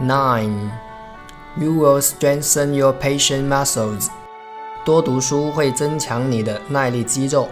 [0.00, 0.72] Nine,
[1.56, 4.08] you will strengthen your patient muscles.
[4.84, 7.48] 多读书会增强你的耐力肌肉。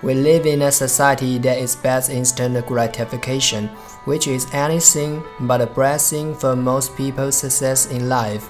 [0.00, 3.68] We live in a society that expects instant gratification,
[4.06, 8.42] which is anything but a blessing for most people's success in life,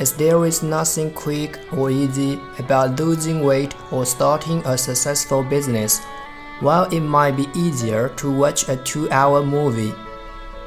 [0.00, 6.00] as there is nothing quick or easy about losing weight or starting a successful business.
[6.60, 9.94] While it might be easier to watch a two hour movie,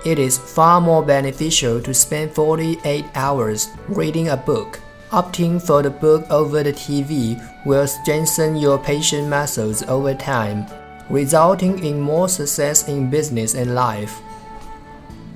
[0.03, 4.79] it is far more beneficial to spend 48 hours reading a book.
[5.11, 10.65] Opting for the book over the TV will strengthen your patient muscles over time,
[11.09, 14.11] resulting in more success in business and life.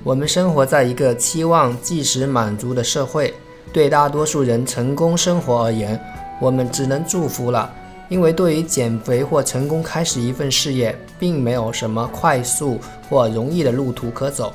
[0.02, 3.34] 我们生活在一个期望即时满足的社会，
[3.72, 6.00] 对大多数人成功生活而言，
[6.40, 7.70] 我们只能祝福了。
[8.11, 12.77] 因为对于减肥或成功开始一份事业，并没有什么快速
[13.09, 14.53] 或容易的路途可走。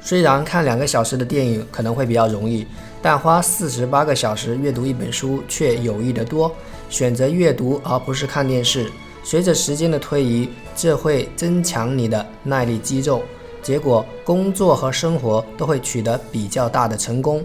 [0.00, 2.64] 虽然看两个小时的电影可能会比较容易，
[3.02, 6.54] 但花四十八个小时阅读一本书却有益得多。
[6.88, 8.88] 选择阅读而不是看电视，
[9.24, 13.22] 随着时间的推移，这会增强你的耐力肌肉，
[13.60, 17.44] 结果工作和生活都会取得比较大的成功。